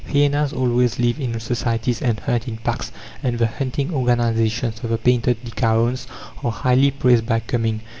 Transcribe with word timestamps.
Hyenas 0.07 0.51
always 0.51 0.97
live 0.97 1.19
in 1.19 1.39
societies 1.39 2.01
and 2.01 2.19
hunt 2.21 2.47
in 2.47 2.57
packs, 2.57 2.91
and 3.21 3.37
the 3.37 3.45
hunting 3.45 3.93
organizations 3.93 4.83
of 4.83 4.89
the 4.89 4.97
painted 4.97 5.37
lycaons 5.45 6.07
are 6.43 6.49
highly 6.49 6.89
praised 6.89 7.27
by 7.27 7.39
Cumming. 7.39 7.81